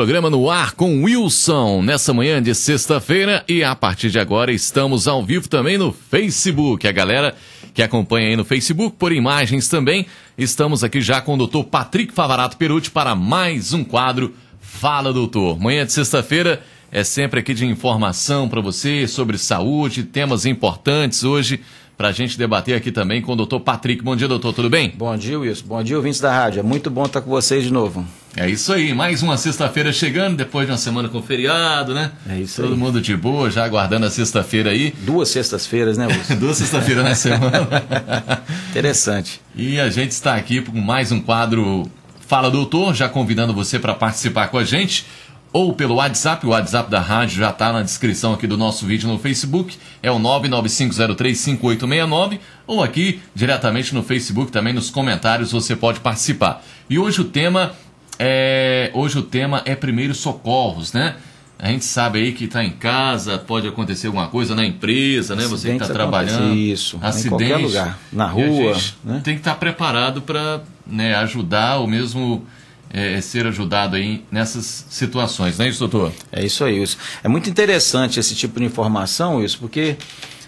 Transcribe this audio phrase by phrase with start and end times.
[0.00, 5.06] programa no ar com Wilson nessa manhã de sexta-feira e a partir de agora estamos
[5.06, 6.88] ao vivo também no Facebook.
[6.88, 7.34] A galera
[7.74, 10.06] que acompanha aí no Facebook por imagens também.
[10.38, 15.60] Estamos aqui já com o doutor Patrick Favarato Perucci para mais um quadro Fala Doutor.
[15.60, 21.60] Manhã de sexta-feira é sempre aqui de informação para você sobre saúde, temas importantes hoje
[22.00, 24.02] para a gente debater aqui também com o doutor Patrick.
[24.02, 24.90] Bom dia, doutor, tudo bem?
[24.96, 25.66] Bom dia, Wilson.
[25.66, 26.60] Bom dia, ouvintes da rádio.
[26.60, 28.06] É muito bom estar com vocês de novo.
[28.34, 32.10] É isso aí, mais uma sexta-feira chegando, depois de uma semana com feriado, né?
[32.26, 32.78] É isso Todo aí.
[32.78, 34.94] mundo de boa, já aguardando a sexta-feira aí.
[35.02, 36.36] Duas sextas-feiras, né, Wilson?
[36.40, 37.68] Duas sexta-feiras na semana.
[38.70, 39.38] Interessante.
[39.54, 41.86] E a gente está aqui com mais um quadro
[42.26, 45.04] Fala Doutor, já convidando você para participar com a gente,
[45.52, 49.08] ou pelo WhatsApp, o WhatsApp da rádio já está na descrição aqui do nosso vídeo
[49.08, 56.00] no Facebook, é o 995035869, ou aqui diretamente no Facebook, também nos comentários você pode
[56.00, 56.62] participar.
[56.88, 57.72] E hoje o tema
[58.22, 61.16] é, hoje o tema é primeiros socorros, né?
[61.58, 65.46] A gente sabe aí que está em casa, pode acontecer alguma coisa na empresa, né?
[65.46, 66.54] Você que está trabalhando.
[66.54, 69.20] isso, em qualquer lugar, na rua, né?
[69.24, 72.46] Tem que estar preparado para né, ajudar ou mesmo
[72.92, 76.12] é, ser ajudado aí nessas situações, não é isso, doutor?
[76.32, 76.98] É isso aí, Wilson.
[77.22, 79.96] É muito interessante esse tipo de informação, Wilson, porque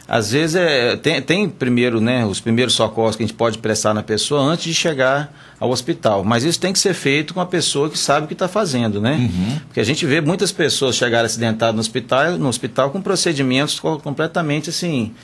[0.09, 3.95] às vezes é, tem, tem primeiro, né, os primeiros socorros que a gente pode prestar
[3.95, 6.25] na pessoa antes de chegar ao hospital.
[6.25, 9.01] Mas isso tem que ser feito com a pessoa que sabe o que está fazendo,
[9.01, 9.31] né?
[9.69, 13.98] Porque a gente vê muitas pessoas chegarem acidentadas no hospital, no hospital com procedimentos co-
[14.01, 15.15] completamente assim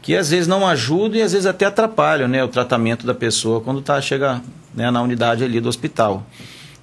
[0.00, 3.60] que às vezes não ajudam e às vezes até atrapalham né, o tratamento da pessoa
[3.60, 4.40] quando tá, chega
[4.72, 6.24] né, na unidade ali do hospital.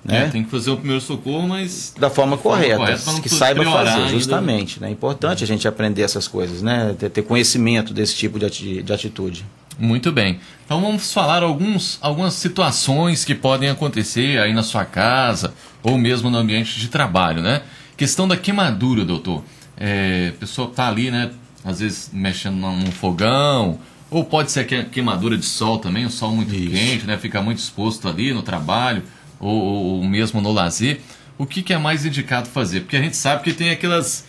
[0.05, 0.25] Né?
[0.25, 3.27] É, tem que fazer o primeiro socorro, mas da forma correta, correta, pra não que
[3.29, 4.09] saiba fazer, ainda.
[4.09, 4.79] justamente.
[4.79, 4.89] né?
[4.89, 6.95] É importante a gente aprender essas coisas, né?
[6.99, 9.43] Ter, ter conhecimento desse tipo de, ati- de atitude.
[9.79, 10.39] Muito bem.
[10.63, 16.29] Então vamos falar alguns, algumas situações que podem acontecer aí na sua casa ou mesmo
[16.29, 17.63] no ambiente de trabalho, né?
[17.97, 19.43] Questão da queimadura, doutor.
[19.75, 21.31] É, a pessoa está ali, né?
[21.63, 23.79] Às vezes mexendo num fogão,
[24.11, 26.69] ou pode ser que- queimadura de sol também, o sol muito Isso.
[26.69, 27.17] quente, né?
[27.17, 29.01] Fica muito exposto ali no trabalho
[29.39, 29.51] ou,
[29.99, 30.99] ou- mesmo no lazer.
[31.37, 32.81] O que, que é mais indicado fazer?
[32.81, 34.23] Porque a gente sabe que tem aquelas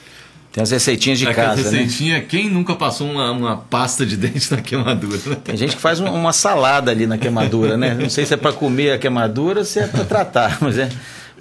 [0.53, 1.79] Tem as receitinhas de casa, né?
[1.79, 2.25] receitinhas.
[2.29, 5.19] Quem nunca passou uma, uma pasta de dente na queimadura?
[5.27, 5.37] Né?
[5.45, 7.95] Tem gente que faz um- uma salada ali na queimadura, né?
[7.95, 10.89] Não sei se é para comer a queimadura ou se é para tratar, mas é.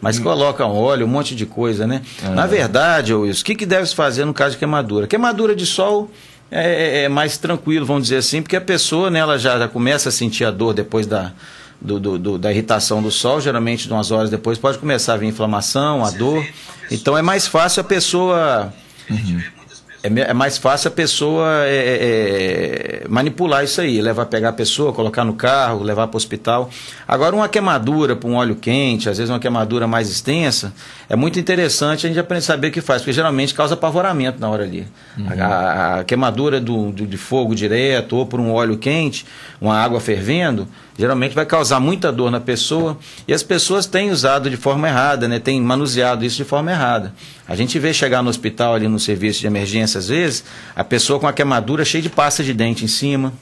[0.02, 2.02] Mas coloca um óleo, um monte de coisa, né?
[2.36, 5.08] Na verdade, Wilson, o que, que deve se fazer no caso de queimadura?
[5.08, 6.12] Queimadura de sol
[6.52, 9.68] é, é- é mais tranquilo, vamos dizer assim, porque a pessoa né, ela já, já
[9.70, 11.32] começa a sentir a dor depois da,
[11.82, 15.18] do- do- do- da irritação do sol, geralmente de umas horas depois pode começar a
[15.18, 16.46] vir inflamação, a dor.
[16.92, 18.74] Então é mais fácil a pessoa.
[20.04, 24.54] É, me- é mais fácil a pessoa é, é, manipular isso aí, levar pegar a
[24.54, 26.70] pessoa, colocar no carro, levar para o hospital.
[27.08, 30.74] Agora, uma queimadura por um óleo quente, às vezes uma queimadura mais extensa,
[31.10, 34.40] é muito interessante a gente aprender a saber o que faz, porque geralmente causa apavoramento
[34.40, 34.86] na hora ali.
[35.28, 39.26] A, a- a queimadura do, do- de fogo direto ou por um óleo quente,
[39.60, 42.98] uma água fervendo, geralmente vai causar muita dor na pessoa
[43.28, 45.40] e as pessoas têm usado de forma errada, né?
[45.40, 47.14] têm manuseado isso de forma errada.
[47.48, 50.44] A gente vê chegar no hospital ali no serviço de emergência às vezes,
[50.76, 53.34] a pessoa com a queimadura cheia de pasta de dente em cima,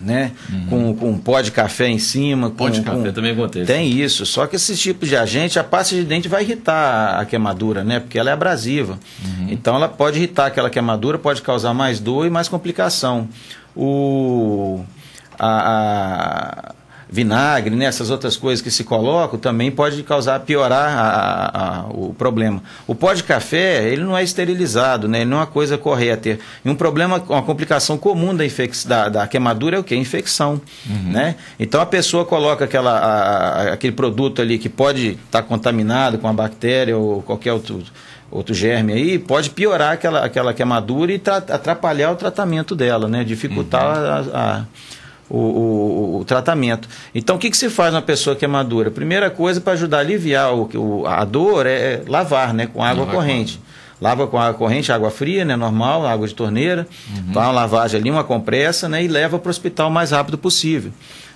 [0.00, 0.32] né?
[0.70, 2.46] Com, com um pó de café em cima.
[2.46, 2.54] Uhum.
[2.54, 3.66] Pó de com- café com- também acontece.
[3.66, 7.20] Tem isso, só que esses tipos de agente, a pasta de dente vai irritar a-
[7.20, 8.00] a queimadura, né?
[8.00, 8.98] Porque ela é abrasiva.
[9.22, 9.48] Uhum.
[9.50, 13.28] Então ela pode irritar aquela queimadura, pode causar mais dor e mais complicação.
[13.76, 14.80] O
[15.38, 16.74] a, a
[17.12, 21.50] vinagre, né, essas outras coisas que se colocam, também pode causar, piorar a-
[21.80, 22.62] a- o problema.
[22.86, 26.38] O pó de café, ele não é esterilizado, né, ele não é uma coisa correta.
[26.64, 29.96] E um problema, uma complicação comum da, infec da, da queimadura é o que?
[29.96, 30.60] Infecção.
[30.88, 31.34] Né?
[31.58, 36.32] Então a pessoa coloca aquela, a- aquele produto ali que pode estar contaminado com a
[36.32, 37.82] bactéria ou qualquer outro
[38.32, 43.24] outro germe aí, pode piorar aquela, aquela queimadura e tra- atrapalhar o tratamento dela, né?
[43.24, 44.64] Dificultar a- a-
[45.30, 46.88] o, o- o tratamento.
[47.14, 48.90] Então, o que, que se faz na pessoa queimadura?
[48.90, 52.66] Primeira coisa para ajudar a aliviar o, o- a dor é lavar, né?
[52.66, 53.60] Com água corrente.
[54.00, 55.54] Lava com água corrente, água fria, né?
[55.56, 56.86] Normal, água de torneira.
[57.32, 59.04] Faz uma lavagem ali, uma compressa, né?
[59.04, 60.90] E leva para o hospital o mais rápido possível.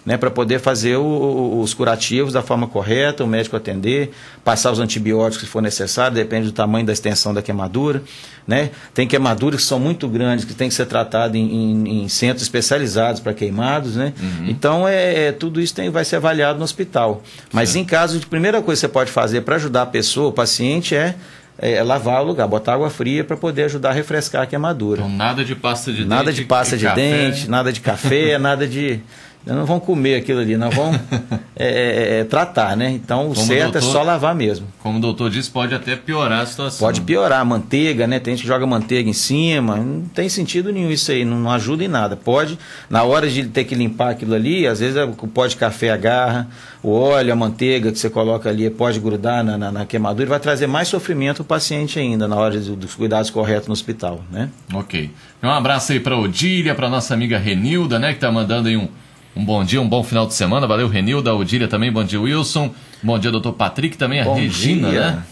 [0.06, 4.10] Né, para poder fazer o- os curativos da forma correta, o médico atender,
[4.44, 8.02] passar os antibióticos se for necessário, depende do tamanho da extensão da queimadura.
[8.46, 8.68] Né?
[8.92, 11.40] Tem queimaduras que são muito grandes, que tem que ser tratado em,
[11.86, 13.96] em- em centros especializados para queimados.
[13.96, 14.12] Né?
[14.46, 17.22] Então, é, é, tudo isso tem, vai ser avaliado no hospital.
[17.50, 20.32] Mas em caso de primeira coisa que você pode fazer para ajudar a pessoa, o
[20.32, 21.14] paciente, é,
[21.56, 25.00] é lavar o lugar, botar água fria para poder ajudar a refrescar a queimadura.
[25.00, 26.36] Então, nada de pasta de Nada dente.
[26.42, 26.94] de pasta de café.
[27.00, 29.00] dente, nada de café, nada de,
[29.46, 30.92] não vão comer aquilo ali, não vão
[31.54, 32.90] é, é, é, tratar, né?
[32.90, 34.66] Então o Como certo doutor- é só lavar mesmo.
[34.82, 36.86] Como o doutor disse, pode até piorar a situação.
[36.86, 38.18] Pode piorar, manteiga, né?
[38.18, 41.50] Tem gente que joga manteiga em cima, não tem sentido nenhum isso aí, não, não
[41.50, 42.16] ajuda em nada.
[42.16, 42.58] Pode,
[42.88, 45.90] na hora de ter que limpar aquilo ali, às vezes é o pó de café
[45.90, 46.48] agarra,
[46.82, 50.28] o óleo, a manteiga que você coloca ali pode grudar na, na, na queimadura e
[50.28, 54.22] vai trazer mais sofrimento para o paciente ainda na hora dos cuidados corretos no hospital,
[54.30, 54.48] né?
[54.72, 55.10] Ok.
[55.42, 58.14] Um abraço aí pra Odília, pra nossa amiga Renilda, né?
[58.14, 58.88] Que tá mandando aí um,
[59.36, 60.66] um bom dia, um bom final de semana.
[60.66, 61.90] Valeu, Renilda, Odília também.
[61.90, 62.72] Bom dia, Wilson.
[63.02, 65.00] Bom dia, doutor Patrick, também a Bom Regina, dia.
[65.12, 65.22] né?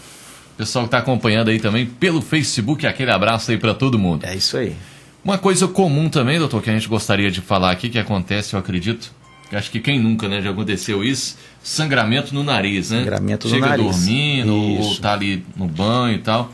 [0.57, 4.23] Pessoal que tá acompanhando aí também pelo Facebook, aquele abraço aí pra todo mundo.
[4.25, 4.75] É isso aí.
[5.23, 8.59] Uma coisa comum também, doutor, que a gente gostaria de falar aqui, que acontece, eu
[8.59, 9.11] acredito,
[9.49, 12.99] que acho que quem nunca, né, já aconteceu isso, sangramento no nariz, né?
[12.99, 13.85] Sangramento no Chega nariz.
[13.85, 15.01] dormindo, ou Isso.
[15.01, 16.51] tá ali no banho e tal.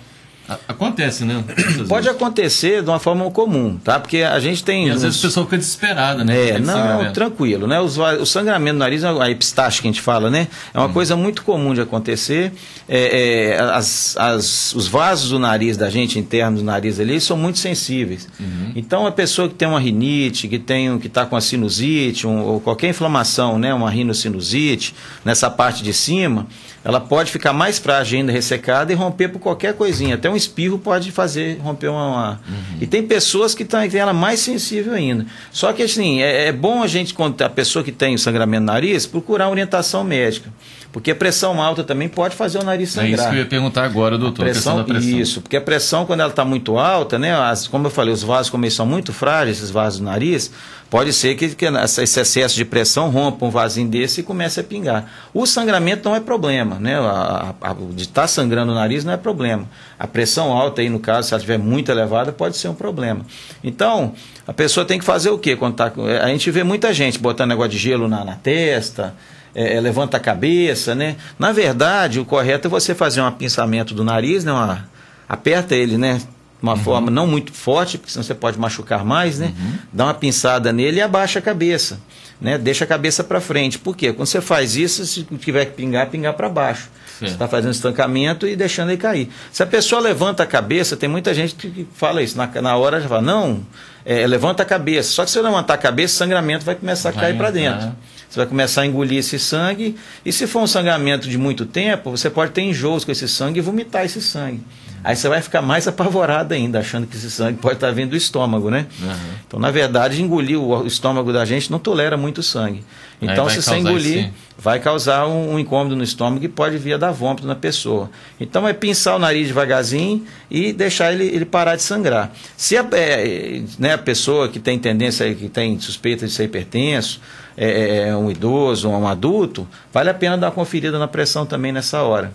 [0.49, 1.43] A- Acontece, né?
[1.87, 3.99] Pode acontecer de uma forma comum, tá?
[3.99, 4.87] Porque a gente tem.
[4.87, 6.49] E às uns- vezes o pessoal fica desesperado, né?
[6.49, 7.79] É, não, tranquilo, né?
[7.79, 10.47] O sangramento no nariz, a epistaxe que a gente fala, né?
[10.73, 10.93] É uma Uhum.
[10.93, 12.51] coisa muito comum de acontecer.
[12.87, 17.37] É, é, as, as- os vasos do nariz da gente, internos do nariz ali, são
[17.37, 18.27] muito sensíveis.
[18.39, 18.71] Uhum.
[18.75, 22.25] Então, a pessoa que tem uma rinite, que tem, um- que está com a sinusite,
[22.25, 23.73] um- ou qualquer inflamação, né?
[23.73, 26.47] Uma rinocinusite, nessa parte de cima,
[26.83, 30.15] ela pode ficar mais frágil ainda, ressecada e romper por qualquer coisinha.
[30.15, 32.07] Até um espirro pode fazer romper uma.
[32.07, 32.41] uma-
[32.79, 35.25] E tem pessoas que têm ela mais sensível ainda.
[35.51, 38.61] Só que assim, é, é bom a gente, quando a pessoa que tem o sangramento
[38.61, 40.49] no nariz, procurar orientação médica.
[40.91, 43.11] Porque a pressão alta também pode fazer o nariz É sangrar.
[43.19, 44.41] isso que eu ia perguntar agora, doutor.
[44.41, 45.19] a Pressão, da pressão.
[45.19, 48.23] Isso, porque a pressão, quando ela está muito alta, né, as- como eu falei, os
[48.23, 50.51] vasos, como eles são muito frágeis, esses vasos do nariz,
[50.89, 54.63] pode ser que, que esse excesso de pressão rompa um vasinho desse e comece a
[54.63, 55.05] pingar.
[55.31, 56.97] O sangramento não é problema, né?
[56.97, 59.65] A- a- a- de estar sangrando o nariz não é problema.
[59.99, 63.21] A pressão alta aí, no caso, se ela estiver muito elevada, pode ser um problema.
[63.63, 64.13] Então,
[64.47, 65.55] a pessoa tem que fazer o quê?
[65.55, 69.13] Quando tá, com- a gente vê muita gente botando negócio de gelo na, na testa,
[69.59, 71.17] é, é, levanta a cabeça, né?
[71.37, 74.53] Na verdade, o correto é você fazer um apinçamento do nariz, né?
[74.53, 74.87] Uma-
[75.27, 76.13] aperta ele, né?
[76.17, 79.53] De uma forma não muito forte, porque senão você pode machucar mais, né?
[79.91, 81.99] Dá uma pinçada nele e abaixa a cabeça,
[82.39, 82.57] né?
[82.57, 83.77] Deixa a cabeça para frente.
[83.77, 84.13] Por quê?
[84.13, 86.89] Quando você faz isso, se tiver que pingar, pingar para baixo.
[87.19, 89.29] Você está fazendo estancamento e deixando ele cair.
[89.51, 92.37] Se a pessoa levanta a cabeça, tem muita gente que fala isso.
[92.37, 93.59] Na, na hora já fala, não,
[94.05, 95.09] é, levanta a cabeça.
[95.11, 97.51] Só que se você levantar a cabeça, o sangramento vai começar a Vai cair para
[97.51, 97.91] dentro.
[98.29, 99.95] Você vai começar a engolir esse sangue.
[100.23, 103.57] E se for um sangramento de muito tempo, você pode ter enjoos com esse sangue
[103.59, 104.61] e vomitar esse sangue.
[105.03, 108.17] Aí você vai ficar mais apavorado ainda, achando que esse sangue pode estar vindo do
[108.17, 108.85] estômago, né?
[109.01, 109.17] Aham.
[109.47, 112.83] Então, na verdade, engolir o estômago da gente não tolera muito sangue.
[113.21, 116.93] Então, se você engolir, esse- vai causar um, um incômodo no estômago e pode vir
[116.93, 118.09] a dar vômito na pessoa.
[118.39, 122.31] Então, é pinçar o nariz devagarzinho e deixar ele, ele parar de sangrar.
[122.55, 127.19] Se a, é, né, a pessoa que tem tendência, que tem suspeita de ser hipertenso,
[127.65, 131.71] é, é um idoso, um adulto, vale a pena dar uma conferida na pressão também
[131.71, 132.31] nessa hora.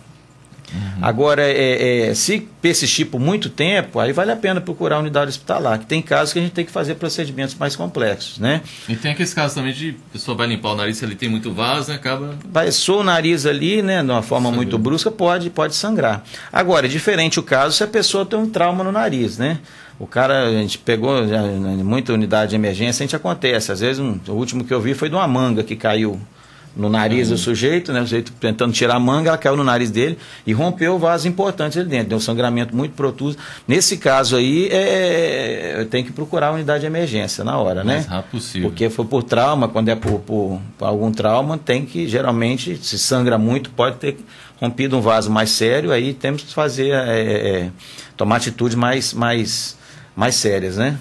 [1.01, 5.29] Agora, é, é, se persistir por muito tempo, aí vale a pena procurar a unidade
[5.31, 8.63] hospitalar, que tem casos que a gente tem que fazer procedimentos mais complexos, né?
[8.89, 11.29] E tem aqueles casos também de a pessoa vai limpar o nariz, se ele tem
[11.29, 12.35] muito vaso, né, acaba.
[12.53, 14.57] Passou o nariz ali, né, de uma forma Sangrou.
[14.65, 16.25] muito brusca, pode, pode sangrar.
[16.53, 19.59] Agora, é diferente o caso se a pessoa tem um trauma no nariz, né?
[19.99, 23.71] O cara, a gente pegou já, em muita unidade de emergência, a gente acontece.
[23.71, 26.21] Às vezes, um- o último que eu vi foi de uma manga que caiu
[26.77, 28.01] no nariz do sujeito, né?
[28.01, 31.29] O sujeito tentando tirar a manga, ela caiu no nariz dele e rompeu o vaso
[31.29, 32.09] importante ali dentro.
[32.09, 33.37] Deu um sangramento muito protuso.
[33.69, 38.05] Nesse caso aí, é, tem que procurar a unidade de emergência na hora, né?
[38.09, 38.69] rápido possível.
[38.71, 42.99] Porque foi por trauma, quando é por, por- por algum trauma, tem que, geralmente, se
[42.99, 44.17] sangra muito, pode ter
[44.61, 47.23] rompido um vaso mais sério, aí temos que fazer, é,
[47.67, 47.71] é,
[48.17, 49.77] tomar atitudes mais, mais,
[50.17, 50.99] mais sérias, né?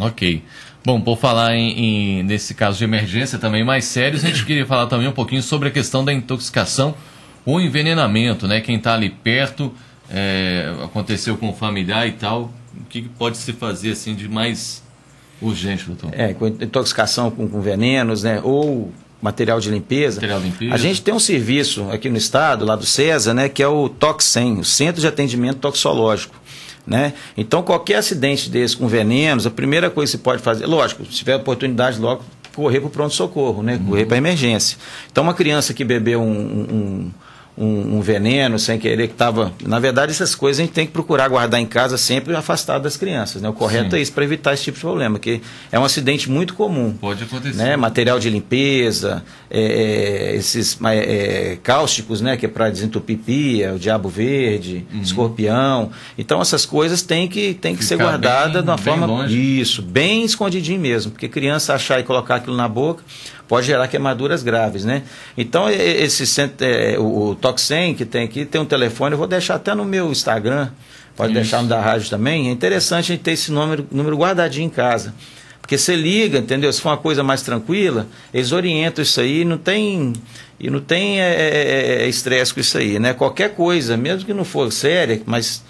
[0.00, 0.42] Ok.
[0.86, 4.64] Bom, por falar em, em- nesse caso de emergência também mais sérios, a gente queria
[4.64, 6.94] falar também um pouquinho sobre a questão da intoxicação
[7.44, 8.60] ou envenenamento, né?
[8.60, 9.74] Quem está ali perto,
[10.08, 14.28] é, aconteceu com um familiar e tal, o que que pode se fazer assim de
[14.28, 14.80] mais
[15.42, 16.10] urgente, doutor?
[16.12, 18.40] É, com intoxicação com, com venenos, né?
[18.44, 20.16] Ou material de limpeza.
[20.20, 20.72] Material de limpeza.
[20.72, 23.48] A gente tem um serviço aqui no estado, lá do César, né?
[23.48, 26.36] Que é o TOXEM, o Centro de Atendimento Toxológico.
[26.86, 27.14] Né?
[27.36, 31.12] Então, qualquer acidente desse com venenos, a primeira coisa que você pode fazer, lógico, se
[31.12, 32.22] tiver oportunidade logo,
[32.54, 33.80] correr para o pronto-socorro, né?
[33.86, 34.78] correr para a emergência.
[35.10, 37.10] Então, uma criança que bebeu um, um,
[37.58, 39.52] um- um veneno sem querer, que estava.
[39.64, 42.96] Na verdade, essas coisas a gente tem que procurar guardar em casa sempre afastado das
[42.96, 43.40] crianças.
[43.40, 43.48] Né?
[43.48, 43.96] O correto Sim.
[43.96, 45.40] é isso, para evitar esse tipo de problema, que
[45.72, 47.56] é um acidente muito comum Pode acontecer.
[47.56, 49.60] né, material de limpeza, é,
[50.32, 55.90] é, esses ma- é, cáusticos, né, que é para desentupir pia, o diabo verde, escorpião.
[56.18, 58.02] Então essas coisas têm que, têm que ser Uhum.
[58.02, 59.60] Guardadas bem- de uma forma longe.
[59.60, 63.02] isso, bem escondidinho mesmo, porque criança achar e colocar aquilo na boca
[63.48, 65.02] pode gerar queimaduras graves, né?
[65.36, 66.24] Então, esse
[66.60, 69.84] é, o, o Toxem que tem aqui, tem um telefone, eu vou deixar até no
[69.84, 70.68] meu Instagram,
[71.16, 71.40] pode Isso.
[71.40, 72.48] deixar no da rádio também.
[72.48, 75.14] É interessante a gente ter esse número, número guardadinho em casa.
[75.60, 76.72] Porque você liga, entendeu?
[76.72, 80.12] Se for uma coisa mais tranquila, eles orientam isso aí, não tem
[80.58, 83.12] e não tem é, é, é, é, estresse com isso aí, né?
[83.12, 85.62] Qualquer coisa, mesmo que não for séria, mas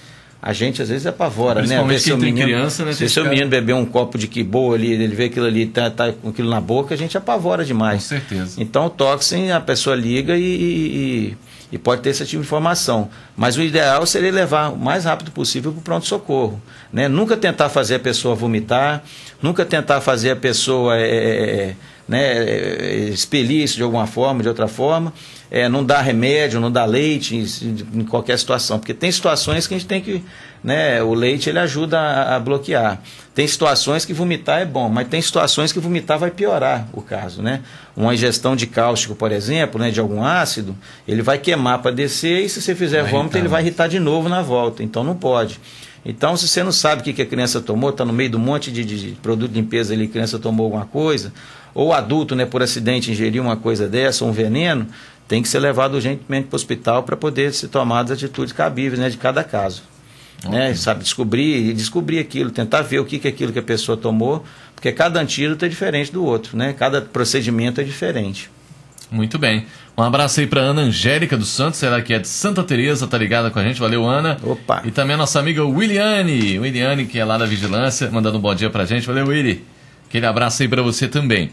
[0.47, 1.63] a gente às vezes apavora, né?
[1.63, 2.93] Principalmente quem tem menino, criança, né?
[2.93, 3.35] Se seu cara...
[3.35, 6.29] menino beber um copo de que boa ali, ele vê aquilo ali, tá, tá, com
[6.29, 8.05] aquilo na boca, a gente apavora demais.
[8.05, 8.55] Com certeza.
[8.63, 11.37] Então o toxin, a pessoa liga e, e,
[11.73, 13.09] e pode ter esse tipo de informação.
[13.37, 16.63] Mas o ideal seria levar o mais rápido possível para o pronto-socorro.
[16.93, 17.09] Né?
[17.09, 19.03] Nunca tentar fazer a pessoa vomitar,
[19.43, 21.77] nunca tentar fazer a pessoa é, é,
[22.09, 25.13] né, expelir isso de alguma forma, de outra forma.
[25.49, 29.75] É, não dar remédio, não dar leite em, em, qualquer situação, porque tem situações que
[29.75, 30.25] a gente tem que,
[30.63, 33.01] né, o leite ele ajuda a, a, bloquear.
[33.33, 37.43] Tem situações que vomitar é bom, mas tem situações que vomitar vai piorar o caso,
[37.43, 37.61] né?
[37.97, 42.45] Uma ingestão de cáustico, por exemplo, né, de algum ácido, ele vai queimar para descer
[42.45, 45.15] e se você fizer vai vômito ele vai irritar de novo na volta, então não
[45.15, 45.61] pode.
[46.09, 48.41] Então, se você não sabe o que a criança tomou, está no meio de um
[48.41, 51.33] monte de, de, produto de limpeza ali, a criança tomou alguma coisa,
[51.77, 54.87] ou adulto, né, por acidente, ingeriu uma coisa dessa, um veneno,
[55.29, 59.11] tem que ser levado urgentemente para o hospital para poder ser tomadas atitudes cabíveis né,
[59.11, 59.83] de cada caso.
[60.39, 60.51] Okay.
[60.51, 63.63] Né, sabe, descobrir e descobrir aquilo, tentar ver o que, que é aquilo que a
[63.63, 64.43] pessoa tomou,
[64.75, 66.73] porque cada antídoto é diferente do outro, né?
[66.73, 68.51] Cada procedimento é diferente.
[69.11, 69.67] Muito bem.
[69.97, 73.17] Um abraço aí para Ana Angélica dos Santos, ela que é de Santa Teresa, tá
[73.17, 73.81] ligada com a gente.
[73.81, 74.37] Valeu, Ana.
[74.43, 74.83] Opa.
[74.85, 78.55] E também a nossa amiga Williane, Williane que é lá da Vigilância, mandando um bom
[78.55, 79.07] dia pra gente.
[79.07, 79.76] Valeu, Willy.
[80.09, 81.51] Aquele abraço aí para você também.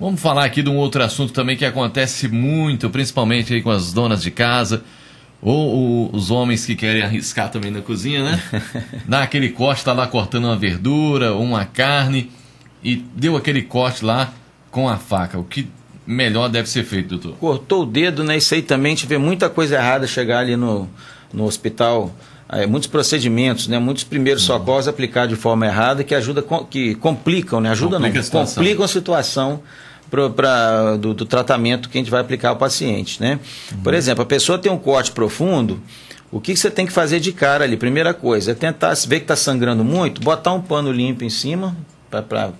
[0.00, 3.92] Vamos falar aqui de um outro assunto também que acontece muito, principalmente aí com as
[3.92, 4.84] donas de casa,
[5.42, 8.42] ou, ou os homens que querem arriscar também na cozinha, né?
[9.06, 12.30] Dá aquele corte, tá lá cortando uma verdura ou uma carne
[12.82, 14.32] e deu aquele corte lá
[14.70, 15.38] com a faca.
[15.38, 15.68] O que
[16.06, 17.36] melhor deve ser feito, doutor?
[17.38, 18.36] Cortou o dedo, né?
[18.36, 20.88] Isso aí também a gente vê muita coisa errada chegar ali no,
[21.32, 22.14] no hospital.
[22.50, 23.78] É, muitos procedimentos, né?
[23.78, 24.56] muitos primeiros uhum.
[24.56, 27.70] socorros aplicados de forma errada que ajuda, que complicam, né?
[27.70, 29.60] Ajuda Complica não, a complicam a situação
[30.10, 33.38] pro, pra, do, do, tratamento que a gente vai aplicar ao paciente, né?
[33.70, 33.82] Uhum.
[33.82, 35.78] Por exemplo, a pessoa tem um corte profundo,
[36.30, 37.76] o que, que você tem que fazer de cara ali?
[37.76, 41.30] Primeira coisa, é tentar, se ver que está sangrando muito, botar um pano limpo em
[41.30, 41.76] cima
[42.10, 42.52] para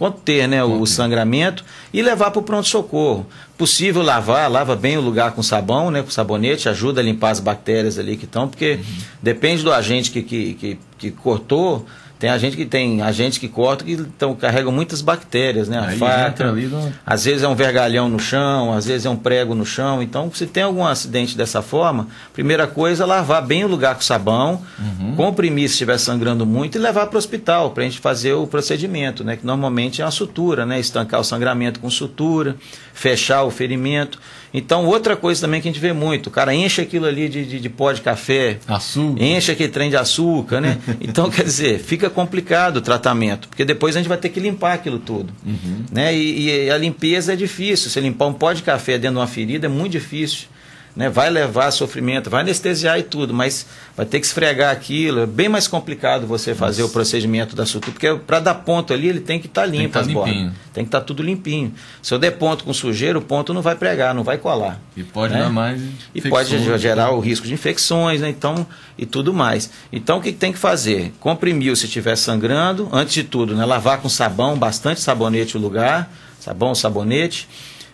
[0.00, 3.26] conter né, o, sangramento e levar para o pronto-socorro.
[3.58, 7.38] Possível lavar, lava bem o lugar com sabão, né, com sabonete, ajuda a limpar as
[7.38, 8.98] bactérias ali que estão, porque uhum.
[9.22, 11.84] depende do agente que, que, que, que cortou,
[12.20, 15.78] tem a gente que tem agentes que cortam que então, carregam muitas bactérias, né?
[15.78, 16.52] A Aí faca.
[16.52, 16.92] No...
[17.06, 20.02] Às vezes é um vergalhão no chão, às vezes é um prego no chão.
[20.02, 24.02] Então, se tem algum acidente dessa forma, primeira coisa é lavar bem o lugar com
[24.02, 25.16] sabão, uhum.
[25.16, 28.46] comprimir se estiver sangrando muito e levar para o hospital para a gente fazer o
[28.46, 29.38] procedimento, né?
[29.38, 30.78] Que normalmente é uma sutura, né?
[30.78, 32.54] Estancar o sangramento com sutura,
[32.92, 34.20] fechar o ferimento.
[34.52, 37.44] Então, outra coisa também que a gente vê muito, o cara enche aquilo ali de,
[37.44, 39.22] de, de pó de café, açúcar.
[39.22, 40.78] enche aquele trem de açúcar, né?
[41.00, 44.74] Então, quer dizer, fica complicado o tratamento, porque depois a gente vai ter que limpar
[44.74, 45.32] aquilo tudo.
[45.44, 45.84] Uhum.
[45.90, 46.14] Né?
[46.14, 47.90] E, e, a limpeza é difícil.
[47.90, 50.48] Você limpar um pó de café dentro de uma ferida é muito difícil
[50.94, 51.08] né?
[51.08, 53.66] vai levar sofrimento, vai anestesiar e tudo, mas
[53.96, 55.20] vai ter que esfregar aquilo.
[55.20, 56.90] É bem mais complicado você fazer Nossa.
[56.90, 59.92] o procedimento da sutura, porque para dar ponto ali ele tem que estar tá limpo
[59.92, 60.52] tem que tá limpinho.
[60.72, 61.72] Tem que estar tá tudo limpinho.
[62.02, 64.80] Se eu der ponto com sujeira, o ponto não vai pregar, não vai colar.
[64.96, 65.40] E pode né?
[65.40, 65.80] dar mais.
[66.14, 68.28] E pode gerar o risco de infecções, né?
[68.28, 68.66] Então,
[68.98, 69.70] e tudo mais.
[69.92, 71.12] Então o que, tem que fazer?
[71.20, 73.64] Comprimiu se estiver sangrando, antes de tudo, né?
[73.64, 77.48] lavar com sabão, bastante sabonete o lugar, sabão, sabonete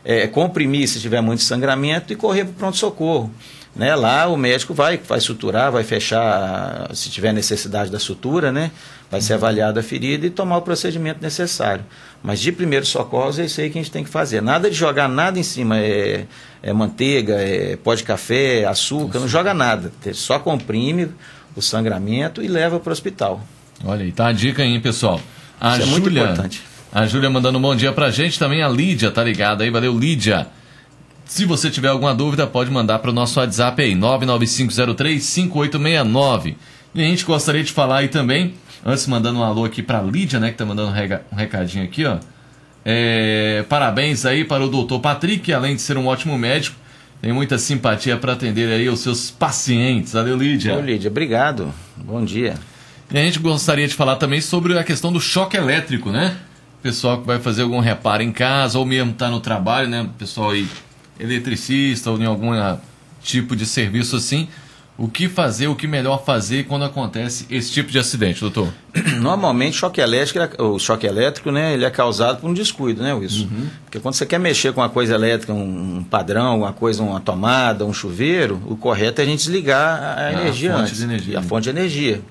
[0.06, 3.28] é, comprimir se tiver muito sangramento e correr para o pronto-socorro.
[3.74, 3.94] Né?
[3.96, 8.70] Lá o médico vai, vai suturar, vai fechar, se tiver necessidade da sutura, né?
[9.10, 11.84] vai ser avaliada a ferida e tomar o procedimento necessário.
[12.22, 14.40] Mas de primeiro socorro é isso aí que a gente tem que fazer.
[14.40, 16.24] Nada de jogar nada em cima, é,
[16.62, 19.92] é manteiga, é pó de café, açúcar, não joga nada.
[20.14, 21.08] Só comprime
[21.56, 23.40] o sangramento e leva para o hospital.
[23.84, 25.20] Olha aí, tá a dica aí, pessoal.
[25.60, 26.62] A isso Júlia, é muito importante.
[26.96, 29.98] A Júlia mandando um bom dia pra gente, também a Lídia tá ligada aí, valeu
[29.98, 30.46] Lídia.
[31.26, 36.54] Se você tiver alguma dúvida, pode mandar para o nosso WhatsApp aí, 995035869.
[36.94, 40.40] E a gente gostaria de falar aí também, antes mandando um alô aqui para Lídia,
[40.40, 42.16] né, que tá mandando um recadinho aqui, ó.
[42.82, 46.78] É, parabéns aí para o doutor Patrick, além de ser um ótimo médico,
[47.20, 50.14] tem muita simpatia para atender aí os seus pacientes.
[50.14, 50.72] Valeu, Lídia.
[50.72, 51.10] Valeu, Lídia.
[51.10, 51.74] Obrigado.
[51.94, 52.54] Bom dia.
[53.12, 56.38] E a gente gostaria de falar também sobre a questão do choque elétrico, né?
[56.82, 60.08] Pessoal que vai fazer algum reparo em casa ou mesmo está no trabalho, né?
[60.18, 60.68] Pessoal aí,
[61.18, 62.52] eletricista ou em algum
[63.22, 64.48] tipo de serviço assim.
[64.98, 68.72] O que fazer, o que melhor fazer quando acontece esse tipo de acidente, doutor?
[69.20, 73.44] Normalmente choque elétrico, o choque elétrico, né, ele é causado por um descuido, né, Wilson?
[73.44, 73.68] Uhum.
[73.84, 77.84] Porque quando você quer mexer com uma coisa elétrica, um padrão, uma coisa, uma tomada,
[77.84, 80.96] um chuveiro, o correto é a gente desligar a, a energia fonte antes.
[80.96, 81.38] De energia.
[81.38, 82.22] a fonte de energia.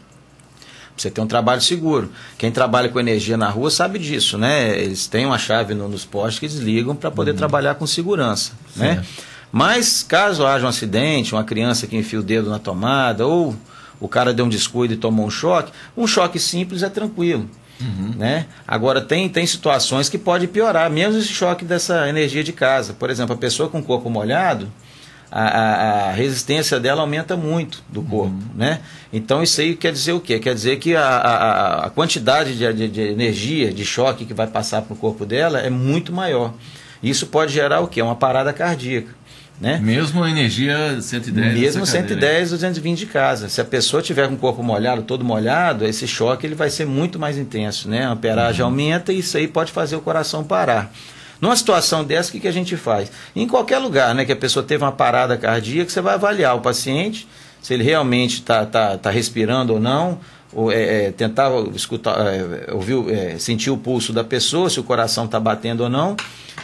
[0.95, 2.09] Você ter um trabalho seguro.
[2.37, 4.79] Quem trabalha com energia na rua sabe disso, né?
[4.79, 7.37] Eles têm uma chave no, nos postes que desligam para poder uhum.
[7.37, 9.03] trabalhar com segurança, né?
[9.51, 13.55] Mas caso haja um acidente, uma criança que enfia o dedo na tomada, ou
[13.99, 17.49] o cara deu um descuido e tomou um choque, um choque simples é tranquilo.
[17.79, 18.13] Uhum.
[18.17, 18.45] Né?
[18.67, 22.93] Agora, tem, tem situações que pode piorar, mesmo esse choque dessa energia de casa.
[22.93, 24.71] Por exemplo, a pessoa com o corpo molhado,
[25.37, 28.33] a, a, resistência dela aumenta muito do corpo.
[28.33, 28.55] Uhum.
[28.55, 28.79] Né?
[29.11, 30.39] Então, isso aí quer dizer o quê?
[30.39, 34.47] Quer dizer que a, a, a quantidade de, de, de energia, de choque que vai
[34.47, 36.53] passar para o corpo dela é muito maior.
[37.03, 38.01] Isso pode gerar o quê?
[38.01, 39.13] Uma parada cardíaca.
[39.59, 39.79] Né?
[39.81, 43.49] Mesmo a energia 110 Mesmo 110, 220 de casa.
[43.49, 46.85] Se a pessoa tiver com o corpo molhado, todo molhado, esse choque ele vai ser
[46.85, 47.89] muito mais intenso.
[47.89, 48.05] Né?
[48.05, 48.67] A amperagem uhum.
[48.67, 50.91] aumenta e isso aí pode fazer o coração parar.
[51.39, 53.11] Numa situação dessa, o que, que a gente faz?
[53.35, 56.61] Em qualquer lugar né, que a pessoa teve uma parada cardíaca, você vai avaliar o
[56.61, 57.27] paciente,
[57.61, 60.19] se ele realmente está tá, tá respirando ou não,
[60.53, 64.83] ou, é, é, tentar escutar, é, ouvir, é, sentir o pulso da pessoa, se o
[64.83, 66.15] coração está batendo ou não,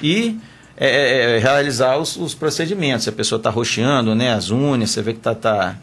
[0.01, 0.38] e
[0.78, 3.04] é, é, realizar os, os, procedimentos.
[3.04, 5.78] Se a pessoa está roxeando né, as unhas, você vê que está tá, tá,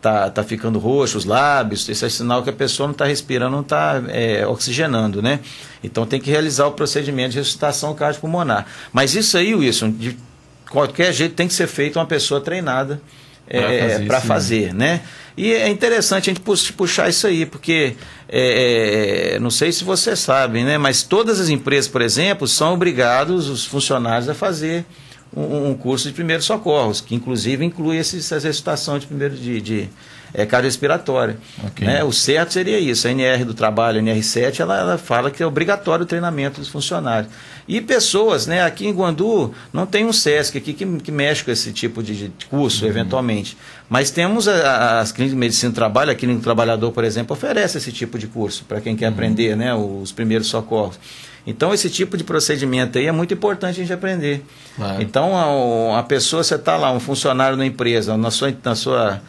[0.00, 3.60] tá ficando roxo os lábios, isso é sinal que a pessoa não está respirando, não
[3.60, 5.20] está é, oxigenando.
[5.20, 5.40] Né?
[5.82, 8.66] Então tem que realizar o procedimento de ressuscitação cardiopulmonar.
[8.92, 10.16] Mas isso aí, Wilson, de
[10.70, 13.00] qualquer jeito tem que ser feito uma pessoa treinada
[13.46, 15.00] para fazer, é, fazer né?
[15.36, 17.96] E é interessante a gente puxar isso aí, porque
[18.28, 20.78] é, é, não sei se vocês sabem, né?
[20.78, 24.84] Mas todas as empresas, por exemplo, são obrigados os funcionários a fazer
[25.34, 29.60] um, um curso de primeiros socorros, que inclusive inclui esse, essa ressuscitação de primeiro de,
[29.60, 29.88] de
[30.32, 31.36] é, cardiorrespiratória.
[31.68, 31.86] Okay.
[31.86, 32.04] Né?
[32.04, 33.06] O certo seria isso.
[33.06, 36.68] A NR do trabalho, a NR7, ela, ela fala que é obrigatório o treinamento dos
[36.68, 37.32] funcionários.
[37.68, 41.50] E pessoas, né, aqui em Guandu, não tem um SESC aqui que, que mexe com
[41.50, 42.90] esse tipo de, curso, uhum.
[42.90, 43.56] eventualmente.
[43.88, 47.04] Mas temos a, a, as clínicas de medicina do trabalho, a clínica do trabalhador, por
[47.04, 49.12] exemplo, oferece esse tipo de curso para quem quer uhum.
[49.12, 50.98] aprender né, os primeiros socorros.
[51.46, 54.44] Então, esse tipo de procedimento aí é muito importante a gente aprender.
[54.76, 55.02] Claro.
[55.02, 59.22] Então, a, a pessoa, você está lá, um funcionário na empresa, na sua, na sua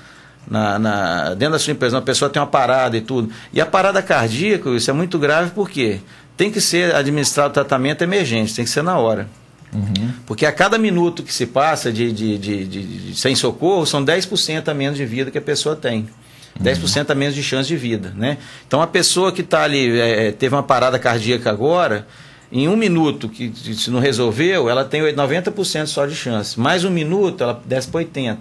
[0.47, 3.31] na, na, dentro da sua empresa, uma pessoa tem uma parada e tudo.
[3.53, 5.99] E a parada cardíaca, isso é muito grave porque
[6.35, 9.27] tem que ser administrado tratamento emergente, tem que ser na hora.
[9.73, 10.11] Uhum.
[10.25, 14.67] Porque a cada minuto que se passa de, de, de, de sem socorro, são 10%
[14.67, 16.09] a menos de vida que a pessoa tem.
[16.59, 18.13] 10% a menos de chance de vida.
[18.15, 18.37] Né?
[18.67, 22.07] Então a pessoa que está ali, é, teve uma parada cardíaca agora,
[22.51, 26.59] em um minuto que se não resolveu, ela tem 90% só de chance.
[26.59, 28.37] Mais um minuto, ela desce para 80%.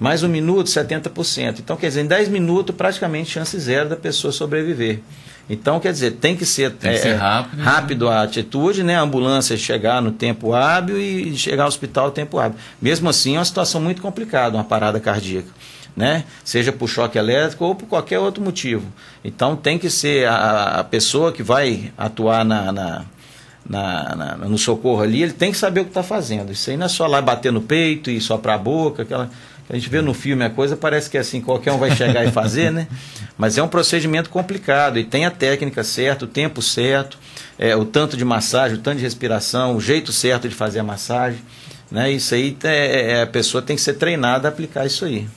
[0.00, 1.58] Mais um minuto, 70%.
[1.58, 5.00] Então, quer dizer, em 10 minutos, praticamente chance zero da pessoa sobreviver.
[5.50, 7.64] Então, quer dizer, tem que ser, tem que é, ser rápido, né?
[7.64, 8.96] rápido a atitude, né?
[8.96, 12.58] A ambulância chegar no tempo hábil e chegar ao hospital no tempo hábil.
[12.80, 15.48] Mesmo assim, é uma situação muito complicada, uma parada cardíaca.
[15.98, 16.22] Né?
[16.44, 18.86] Seja por choque elétrico ou por qualquer outro motivo.
[19.24, 23.04] Então tem que ser a, a pessoa que vai atuar na, na,
[23.68, 26.52] na, na, no socorro ali, ele tem que saber o que está fazendo.
[26.52, 29.28] Isso aí não é só lá bater no peito e só para a boca, aquela
[29.70, 32.24] a gente vê no filme a coisa, parece que é assim, qualquer um vai chegar
[32.24, 32.88] e fazer, né?
[33.36, 37.18] Mas é um procedimento complicado e tem a técnica certa, o tempo certo,
[37.58, 40.84] é, o tanto de massagem, o tanto de respiração, o jeito certo de fazer a
[40.84, 41.40] massagem.
[41.90, 42.10] Né?
[42.12, 45.28] Isso aí é, é, a pessoa tem que ser treinada a aplicar isso aí.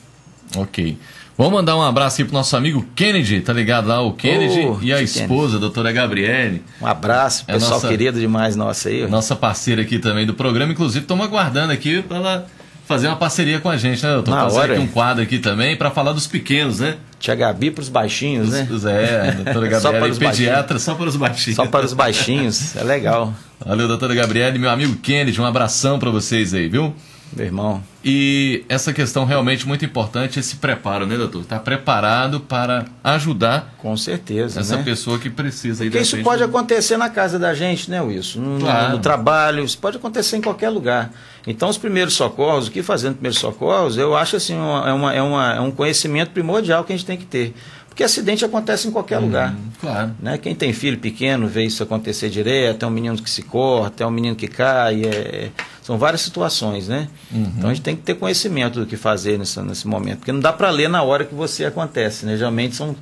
[0.56, 0.98] Ok.
[1.38, 4.02] Vamos mandar um abraço aqui pro nosso amigo Kennedy, tá ligado lá?
[4.02, 6.62] O Kennedy oh, e a esposa, a doutora Gabriele.
[6.80, 9.08] Um abraço, é pessoal nossa, querido demais nosso aí.
[9.08, 12.48] Nossa parceira aqui também do programa, inclusive estamos aguardando aqui para ela
[12.86, 14.14] fazer uma parceria com a gente, né?
[14.14, 16.98] Eu tô fazendo aqui um quadro aqui também para falar dos pequenos, né?
[17.20, 18.60] Tia Gabi para os baixinhos, né?
[18.60, 21.56] É, doutora Gabriela, só para os pediatra, só para os baixinhos.
[21.56, 23.34] Só para os baixinhos, é legal.
[23.66, 26.94] Valeu, doutora Gabriela, meu amigo Kennedy, um abração para vocês aí, viu?
[27.34, 27.84] Meu irmão.
[28.04, 31.42] E essa questão realmente muito importante, esse preparo, né, doutor?
[31.42, 33.74] Estar tá preparado para ajudar.
[33.78, 34.60] Com certeza.
[34.60, 34.84] Essa né?
[34.84, 35.84] pessoa que precisa.
[35.84, 38.40] Porque isso pode acontecer na casa da gente, né, Wilson?
[38.40, 38.90] No, claro.
[38.90, 41.12] no, no, trabalho, isso pode acontecer em qualquer lugar.
[41.48, 44.94] Então, os primeiros socorros, o que fazer no primeiros socorros, eu acho assim, uma, é,
[44.94, 47.54] uma, é, uma, é um conhecimento primordial que a gente tem que ter.
[47.88, 49.54] Porque acidente acontece em qualquer hum, lugar.
[49.80, 50.16] Claro.
[50.20, 50.38] Né?
[50.38, 54.08] Quem tem filho pequeno vê isso acontecer direto, é um menino que se corta, é
[54.08, 55.50] um menino que cai, é,
[55.82, 57.08] são várias situações, né?
[57.32, 57.54] Uhum.
[57.58, 60.40] Então a gente tem que ter conhecimento do que fazer nesse, nesse momento, porque não
[60.40, 62.38] dá para ler na hora que você acontece, né?
[62.38, 62.96] Geralmente são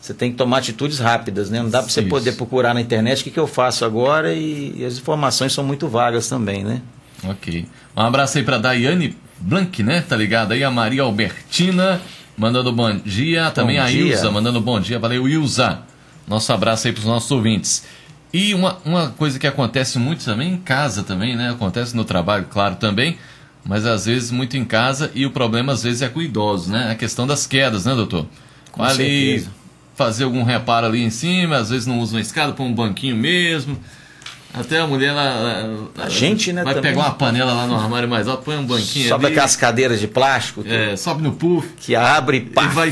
[0.00, 1.60] você tem que tomar atitudes rápidas, né?
[1.60, 4.74] Não dá para você poder procurar na internet o que, que eu faço agora e,
[4.76, 6.80] e, as informações são muito vagas também, né?
[7.24, 7.66] Ok.
[7.96, 10.04] Um abraço aí para Daiane Blank, né?
[10.06, 10.62] Tá ligado aí?
[10.62, 12.00] A Maria Albertina
[12.36, 13.50] Mandando bom dia.
[13.50, 14.12] Também Bom a dia.
[14.12, 14.98] Ilza mandando bom dia.
[14.98, 15.80] Valeu, Ilza.
[16.28, 17.84] Nosso abraço aí para os nossos ouvintes.
[18.36, 21.50] E uma, uma coisa que acontece muito também em casa também, né?
[21.52, 23.16] Acontece no trabalho, claro, também.
[23.64, 26.90] Mas às vezes muito em casa e o problema às vezes é com idosos, né?
[26.90, 28.26] A questão das quedas, né, doutor?
[28.70, 29.50] Com ali certeza.
[29.94, 33.16] fazer algum reparo ali em cima, às vezes não usa uma escada, põe um banquinho
[33.16, 33.78] mesmo.
[34.52, 36.92] Até a mulher, ela, A gente, né, vai também.
[36.92, 39.98] pegar uma panela lá no armário mais alto, põe um banquinho Sobe ali, aquelas cadeiras
[39.98, 42.90] de plástico que, é, sobe no puff, que abre e pá, e vai,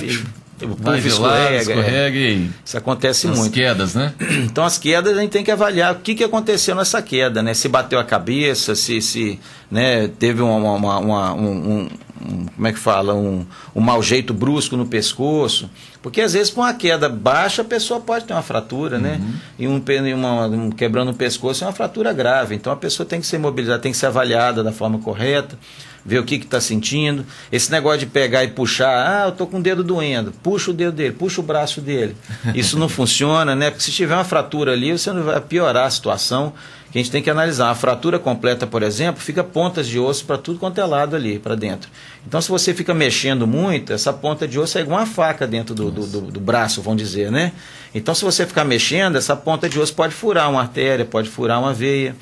[0.79, 1.57] vai gelado, escorrega.
[1.57, 1.61] é.
[1.61, 3.53] escorrega e Isso acontece as muito.
[3.53, 4.13] quedas, né?
[4.45, 7.55] Então as quedas a gente tem que avaliar o que, que aconteceu nessa queda, né?
[7.55, 9.39] Se bateu a cabeça, se, se
[9.71, 11.89] né, teve uma, uma- uma- um, um-
[12.25, 15.69] um- como é que fala, um, um mau jeito brusco no pescoço.
[16.01, 19.21] Porque às vezes com uma queda baixa a pessoa pode ter uma fratura, né?
[19.59, 19.83] E um,
[20.17, 22.55] uma- um quebrando o pescoço é uma fratura grave.
[22.55, 25.59] Então a pessoa tem que ser mobilizada, tem que ser avaliada da forma correta
[26.05, 27.25] ver o que está sentindo.
[27.51, 30.75] Esse negócio de pegar e puxar, ah, eu tô com o dedo doendo, puxa o
[30.75, 32.15] dedo dele, puxa o braço dele.
[32.55, 33.71] Isso não funciona, né?
[33.71, 36.53] Porque se tiver uma fratura ali, você não vai piorar a situação.
[36.93, 37.71] Que a gente tem que analisar.
[37.71, 41.41] A fratura completa, por exemplo, fica pontas de osso para tudo quanto é lado ali,
[41.41, 41.91] para dentro.
[42.25, 45.75] Então, se você fica mexendo muito, essa ponta de osso é igual uma faca dentro
[45.75, 47.51] do, do, do- do braço, vamos dizer, né?
[47.93, 51.59] Então, se você ficar mexendo, essa ponta de osso pode furar uma artéria, pode furar
[51.59, 52.15] uma veia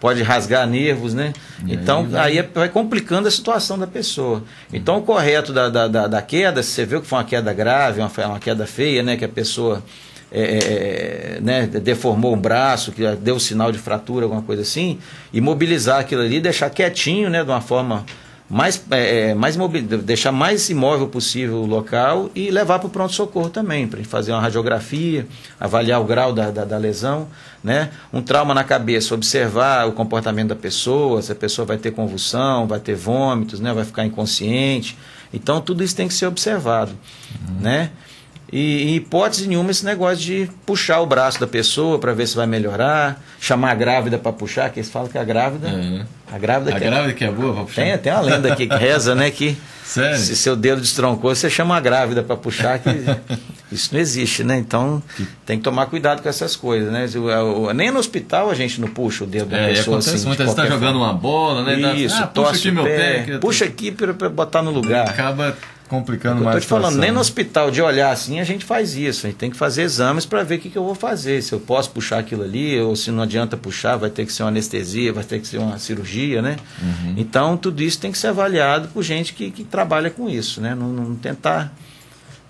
[0.00, 1.32] pode rasgar nervos, né?
[1.66, 4.42] E então, aí vai- aí, é- vai complicando a situação da pessoa.
[4.72, 7.52] Então, o correto da, da, da, da queda, se você viu que foi uma queda
[7.52, 9.16] grave, uma, uma queda feia, né?
[9.16, 9.82] Que a pessoa
[10.32, 14.98] é, é, né, deformou o braço, que deu sinal de fratura, alguma coisa assim,
[15.32, 17.42] e mobilizar aquilo ali, deixar quietinho, né?
[17.44, 18.04] De uma forma
[18.50, 19.56] mais, é, é, mais
[20.02, 24.40] deixar mais imóvel possível o local e levar para o pronto-socorro também, para fazer uma
[24.40, 25.24] radiografia,
[25.58, 27.28] avaliar o grau da, da, da lesão.
[27.62, 27.90] Né?
[28.12, 32.66] Um trauma na cabeça, observar o comportamento da pessoa, se a pessoa vai ter convulsão,
[32.66, 33.72] vai ter vômitos, né?
[33.72, 34.98] vai ficar inconsciente.
[35.32, 36.90] Então, tudo isso tem que ser observado.
[37.60, 37.90] Né?
[38.52, 42.34] E em hipótese nenhuma esse negócio de puxar o braço da pessoa para ver se
[42.34, 45.68] vai melhorar, chamar a grávida para puxar, que eles falam que a grávida.
[45.68, 46.34] É.
[46.34, 47.82] A grávida A quer- grávida que é boa pra puxar.
[47.82, 49.30] tem, tem uma lenda aqui que reza, né?
[49.30, 50.16] Que Sério?
[50.18, 52.88] se seu dedo destroncou, você chama a grávida para puxar, que
[53.70, 54.56] isso não existe, né?
[54.58, 55.00] Então
[55.46, 57.06] tem que tomar cuidado com essas coisas, né?
[57.18, 60.16] O- Nem no hospital a gente não puxa o dedo da É, e pessoa acontece
[60.16, 60.26] assim.
[60.26, 61.94] muito, de você tá qualquer jogando uma bola, né?
[61.96, 63.22] Isso, ah, puxa aqui meu pé, pé.
[63.24, 65.08] que- puxa aqui para botar no lugar.
[65.08, 65.56] Acaba
[65.90, 67.20] complicando Eu mais tô a te falando, nem no né?
[67.20, 69.26] hospital de olhar assim a gente faz isso.
[69.26, 71.42] A gente tem que fazer exames para ver o que, que eu vou fazer.
[71.42, 74.44] Se eu posso puxar aquilo ali, ou se não adianta puxar, vai ter que ser
[74.44, 76.56] uma anestesia, vai ter que ser uma cirurgia, né?
[76.80, 77.14] Uhum.
[77.16, 80.74] Então tudo isso tem que ser avaliado por gente que, que trabalha com isso, né?
[80.74, 81.74] Não, não tentar.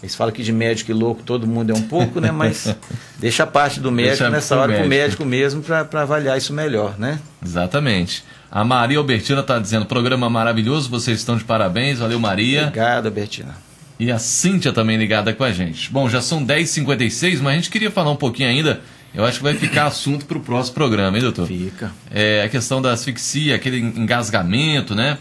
[0.02, 2.30] Eles falam que de médico e louco todo mundo é um pouco, né?
[2.30, 2.74] Mas
[3.18, 5.24] deixa a parte do médico Deixa nessa hora para o médico.
[5.24, 7.18] médico mesmo para avaliar isso melhor, né?
[7.44, 8.24] Exatamente.
[8.50, 12.62] A Maria Albertina está dizendo, programa maravilhoso, vocês estão de parabéns, valeu Maria.
[12.62, 13.54] Obrigado, Bertina.
[13.98, 15.88] E a Cíntia também ligada com a gente.
[15.92, 18.80] Bom, já são 10h56, mas a gente queria falar um pouquinho ainda,
[19.14, 21.46] eu acho que vai ficar assunto para o próximo programa, hein, doutor?
[21.46, 21.92] Fica.
[22.10, 25.16] É a questão da asfixia, aquele engasgamento, né?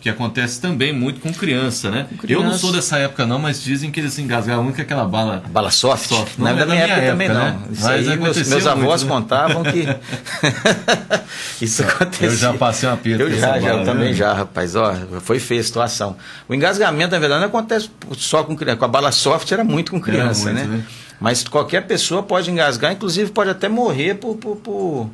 [0.00, 2.06] Que acontece também muito com criança, né?
[2.08, 2.58] Com Eu não criança.
[2.58, 5.42] sou dessa época não, mas dizem que eles engasgavam muito com aquela bala.
[5.48, 6.06] Bala soft?
[6.08, 6.38] Soft.
[6.38, 7.58] Não, Não é é da minha época, também época, não.
[7.60, 7.66] né?
[7.72, 9.08] Isso Mas aí, meus, meus avós né?
[9.08, 9.86] contavam que.
[11.60, 12.26] Isso acontecia.
[12.28, 14.14] Eu já passei um aperto Eu já, já, bala, também né?
[14.14, 14.76] já, rapaz.
[14.76, 16.16] Ó, foi feia a situação.
[16.48, 18.78] O engasgamento, na verdade, não acontece só com criança.
[18.78, 20.76] Com a bala soft era muito com criança, muito, né?
[20.76, 20.84] né?
[21.18, 24.36] Mas qualquer pessoa pode engasgar, inclusive pode até morrer por.
[24.36, 25.10] por, por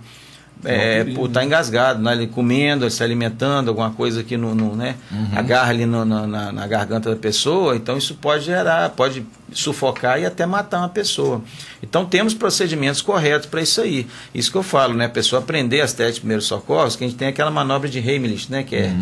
[0.65, 2.13] é, perigo, por estar engasgado, né?
[2.13, 4.95] ele comendo, se alimentando, alguma coisa que não, não, né?
[5.11, 5.29] Uhum.
[5.35, 10.21] agarra ali no- na, na- na garganta da pessoa, então isso pode gerar, pode sufocar
[10.21, 11.43] e até matar uma pessoa.
[11.83, 14.07] Então temos procedimentos corretos para isso aí.
[14.35, 15.07] Isso que eu falo, né?
[15.07, 17.99] A pessoa aprender as técnicas de primeiros socorros, que a gente tem aquela manobra de
[17.99, 18.63] Heimlich, né?
[18.63, 18.93] Que é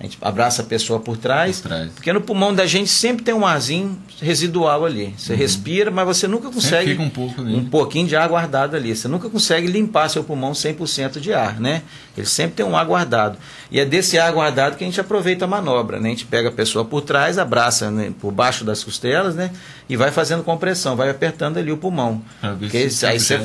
[0.00, 1.62] a gente abraça a pessoa por trás, Uhum.
[1.62, 1.90] Por trás.
[1.92, 5.14] porque no pulmão da gente sempre tem um arzinho residual ali.
[5.18, 8.94] Você respira, mas você nunca consegue fica um pouco um pouquinho de ar guardado ali.
[8.94, 11.82] Você nunca consegue limpar seu pulmão 100% de ar, né?
[12.16, 13.38] Ele sempre tem um ar guardado.
[13.70, 16.08] E é desse ar guardado que a gente aproveita a manobra, né?
[16.08, 19.50] A gente pega a pessoa por trás, abraça né, por baixo das costelas, né?
[19.88, 22.22] E vai fazendo compressão, vai apertando ali o pulmão.
[22.42, 23.38] Ver Porque se aí você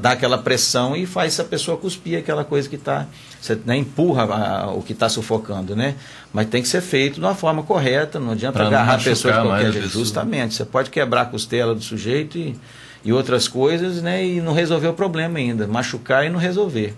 [0.00, 3.06] dá aquela pressão e faz a pessoa cuspir aquela coisa que está.
[3.40, 5.94] Você né, empurra a- o que está sufocando, né?
[6.32, 8.98] Mas tem que ser feito de uma forma correta, não adianta Pra não agarrar a
[8.98, 9.84] pessoa de qualquer jeito.
[9.84, 10.04] pessoa.
[10.04, 10.54] Justamente.
[10.54, 12.56] Você pode quebrar a costela do sujeito e,
[13.04, 14.24] e outras coisas, né?
[14.24, 15.66] E não resolver o problema ainda.
[15.66, 16.94] Machucar e não resolver.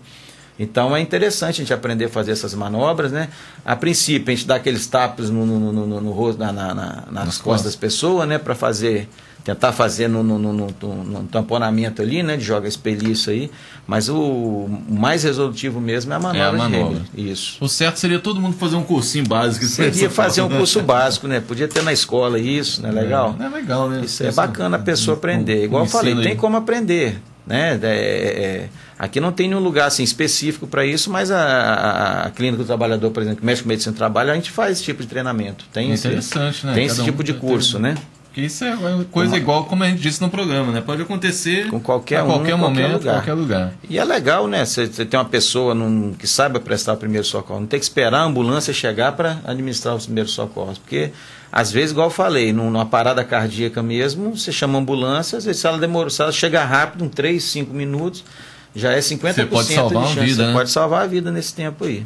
[0.59, 3.29] Então é interessante a gente aprender a fazer essas manobras, né?
[3.65, 7.05] A princípio, a gente dá aqueles tapas no, no, no, no rosto, na, na, na,
[7.11, 8.37] nas costas das pessoas, né?
[8.38, 9.09] Para fazer
[9.44, 12.37] tentar fazer no, no, no, no, tamponamento ali, né?
[12.37, 13.50] De joga espelhiço aí.
[13.87, 16.40] Mas o mais resolutivo mesmo é a manobra.
[16.40, 17.02] É a manobra.
[17.16, 17.57] Isso.
[17.61, 19.64] O certo seria todo mundo fazer um cursinho básico.
[19.64, 21.40] Seria fazer um curso básico, né?
[21.40, 22.90] Podia ter na escola isso, né?
[22.90, 23.37] Legal?
[23.38, 24.02] É, é legal, né?
[24.05, 25.64] Isso é bacana a pessoa aprender.
[25.64, 27.20] Igual eu falei, tem como aprender.
[27.44, 27.78] Né?
[27.83, 32.31] É, é, aqui não tem nenhum lugar assim, específico para isso, mas a, a, a,
[32.31, 34.85] clínica do trabalhador, por exemplo, que mexe com medicina do trabalho, a gente faz esse
[34.85, 35.64] tipo de treinamento.
[35.72, 36.74] Tem Interessante, esse, né?
[36.74, 37.96] Tem Cada esse tipo de curso, né?
[38.33, 38.75] Porque isso é
[39.11, 40.81] coisa igual, como a gente disse no programa, né?
[40.81, 43.14] Pode acontecer com qualquer a qualquer um, momento, qualquer lugar.
[43.16, 43.75] qualquer lugar.
[43.90, 44.64] E é legal, né?
[44.64, 47.61] Você tem uma pessoa num, que saiba prestar o primeiro socorro.
[47.61, 50.79] Não tem que esperar a ambulância chegar para administrar os primeiros socorros.
[50.79, 51.12] Porque,
[51.53, 55.61] às vezes, igual eu falei, numa parada cardíaca mesmo, você chama a ambulância, às vezes
[55.61, 58.25] se ela demora, se ela chegar rápido, em 3, 5 minutos,
[58.75, 60.27] já é 50% você pode salvar de chance.
[60.27, 60.53] Vida, né?
[60.55, 62.03] Pode salvar a vida nesse tempo aí.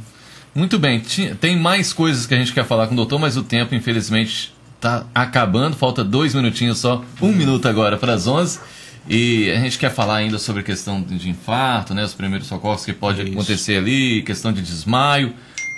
[0.52, 1.00] Muito bem.
[1.40, 4.55] Tem mais coisas que a gente quer falar com o doutor, mas o tempo, infelizmente,
[4.86, 8.60] tá acabando, falta dois minutinhos só, um minuto agora para as 11.
[9.08, 12.84] E a gente quer falar ainda sobre a questão de infarto, né, os primeiros socorros
[12.84, 13.32] que pode Isso.
[13.32, 15.32] acontecer ali, questão de desmaio,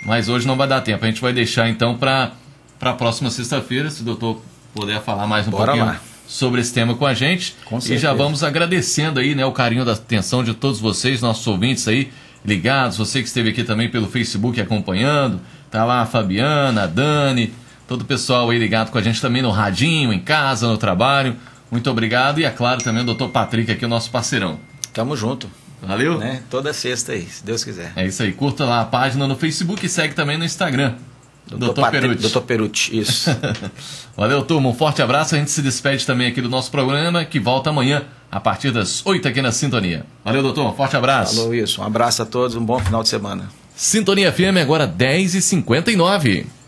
[0.05, 1.03] mas hoje não vai dar tempo.
[1.03, 2.33] A gente vai deixar então para
[2.79, 4.41] a próxima sexta-feira, se o doutor
[4.75, 5.99] puder falar mais um Bora pouquinho lá.
[6.27, 7.55] sobre esse tema com a gente.
[7.65, 11.45] Com e já vamos agradecendo aí, né, o carinho da atenção de todos vocês, nossos
[11.47, 12.11] ouvintes aí
[12.45, 17.53] ligados, você que esteve aqui também pelo Facebook acompanhando, tá lá a Fabiana, a Dani,
[17.89, 21.35] todo o pessoal aí ligado com a gente também no radinho, em casa, no trabalho.
[21.71, 22.39] Muito obrigado.
[22.39, 24.59] E é claro também o doutor Patrick aqui, o nosso parceirão.
[24.93, 25.49] Tamo junto.
[25.81, 26.19] Valeu?
[26.19, 26.43] Né?
[26.51, 27.91] Toda sexta aí, se Deus quiser.
[27.95, 28.31] É isso aí.
[28.31, 30.93] Curta lá a página no Facebook e segue também no Instagram.
[31.47, 32.21] Doutor Perucci.
[32.21, 33.35] Doutor Perucci, isso.
[34.15, 34.69] Valeu, turma.
[34.69, 35.33] Um forte abraço.
[35.33, 39.03] A gente se despede também aqui do nosso programa, que volta amanhã, a partir das
[39.03, 40.05] 8 aqui na Sintonia.
[40.23, 40.69] Valeu, doutor.
[40.69, 41.37] Um forte abraço.
[41.37, 41.81] Falou isso.
[41.81, 43.49] Um abraço a todos, um bom final de semana.
[43.75, 46.58] Sintonia FM agora 10h59.